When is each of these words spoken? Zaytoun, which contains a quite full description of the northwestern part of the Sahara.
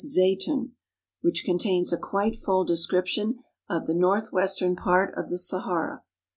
Zaytoun, 0.03 0.71
which 1.21 1.43
contains 1.45 1.93
a 1.93 1.97
quite 1.99 2.35
full 2.35 2.65
description 2.65 3.37
of 3.69 3.85
the 3.85 3.93
northwestern 3.93 4.75
part 4.75 5.13
of 5.15 5.29
the 5.29 5.37
Sahara. 5.37 6.01